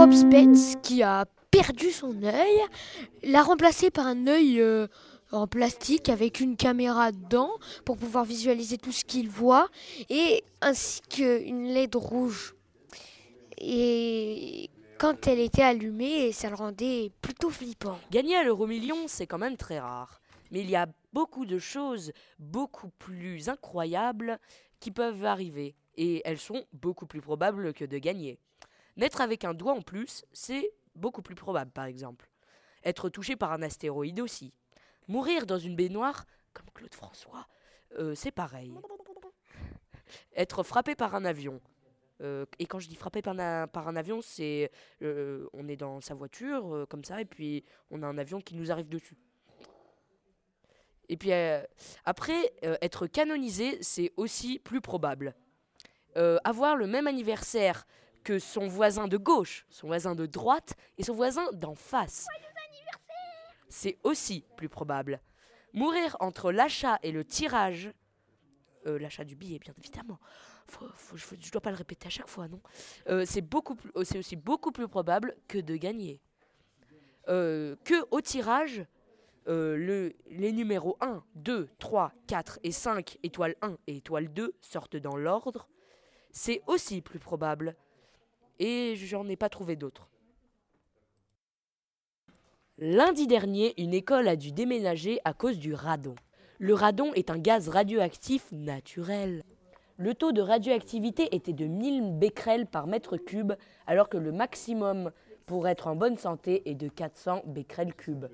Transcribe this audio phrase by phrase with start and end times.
[0.00, 2.58] Bob Spence qui a perdu son œil,
[3.22, 4.86] l'a remplacé par un œil euh,
[5.30, 7.50] en plastique avec une caméra dedans
[7.84, 9.68] pour pouvoir visualiser tout ce qu'il voit
[10.08, 12.54] et ainsi qu'une LED rouge.
[13.58, 17.98] Et quand elle était allumée, ça le rendait plutôt flippant.
[18.10, 20.22] Gagner à l'euro million, c'est quand même très rare.
[20.50, 24.38] Mais il y a beaucoup de choses beaucoup plus incroyables
[24.80, 25.74] qui peuvent arriver.
[25.98, 28.38] Et elles sont beaucoup plus probables que de gagner.
[29.00, 32.28] Naître avec un doigt en plus, c'est beaucoup plus probable par exemple.
[32.84, 34.52] Être touché par un astéroïde aussi.
[35.08, 37.48] Mourir dans une baignoire, comme Claude François,
[37.98, 38.74] euh, c'est pareil.
[40.36, 41.62] Être frappé par un avion.
[42.20, 44.70] Euh, et quand je dis frappé par un, par un avion, c'est
[45.00, 48.54] euh, on est dans sa voiture comme ça et puis on a un avion qui
[48.54, 49.16] nous arrive dessus.
[51.08, 51.32] Et puis
[52.04, 55.34] après, être canonisé, c'est aussi plus probable.
[56.44, 57.86] Avoir le même anniversaire
[58.24, 62.26] que son voisin de gauche, son voisin de droite et son voisin d'en face.
[63.68, 65.20] C'est aussi plus probable.
[65.72, 67.92] Mourir entre l'achat et le tirage,
[68.86, 70.18] euh, l'achat du billet bien évidemment,
[71.14, 72.60] je ne dois pas le répéter à chaque fois, non
[73.08, 76.20] Euh, euh, c'est aussi beaucoup plus probable que de gagner.
[77.26, 78.84] Que au tirage,
[79.46, 84.96] le, les numéros 1, 2, 3, 4 et 5, étoile 1 et étoile 2 sortent
[84.96, 85.68] dans l'ordre,
[86.32, 87.76] c'est aussi plus probable.
[88.60, 90.08] Et j'en ai pas trouvé d'autres.
[92.78, 96.14] Lundi dernier, une école a dû déménager à cause du radon.
[96.58, 99.42] Le radon est un gaz radioactif naturel.
[99.96, 103.54] Le taux de radioactivité était de 1000 becquerels par mètre cube,
[103.86, 105.10] alors que le maximum
[105.46, 108.26] pour être en bonne santé est de 400 becquerels cubes.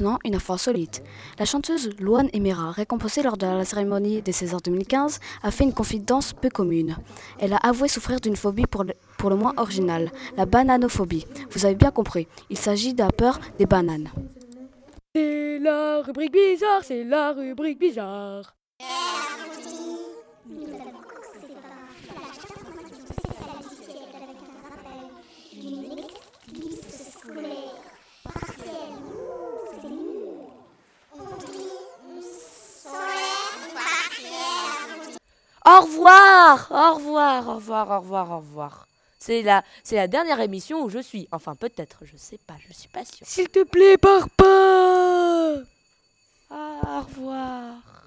[0.00, 1.02] Une info insolite.
[1.38, 5.72] La chanteuse Luan Emera, récompensée lors de la cérémonie des Césars 2015, a fait une
[5.72, 6.96] confidence peu commune.
[7.40, 11.26] Elle a avoué souffrir d'une phobie pour le, pour le moins originale, la bananophobie.
[11.50, 14.08] Vous avez bien compris, il s'agit de la peur des bananes.
[15.16, 18.54] C'est la rubrique bizarre, c'est la rubrique bizarre.
[35.68, 38.88] Au revoir Au revoir, au revoir, au revoir, au revoir.
[39.18, 41.28] C'est la, c'est la dernière émission où je suis.
[41.30, 43.26] Enfin, peut-être, je sais pas, je suis pas sûre.
[43.26, 45.56] S'il te plaît, pars pas
[46.50, 47.97] Au revoir.